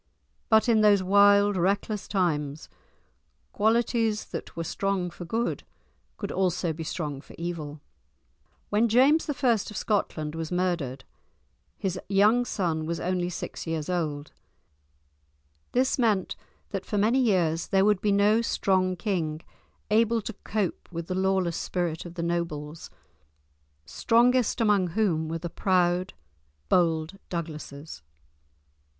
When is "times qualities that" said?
2.07-4.55